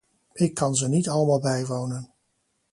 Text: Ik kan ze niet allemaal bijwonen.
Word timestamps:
Ik 0.33 0.53
kan 0.53 0.75
ze 0.75 0.87
niet 0.87 1.09
allemaal 1.09 1.39
bijwonen. 1.39 2.11